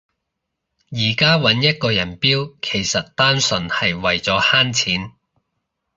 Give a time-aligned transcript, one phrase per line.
[0.89, 5.11] 而家搵一個人標其實單純係為咗慳錢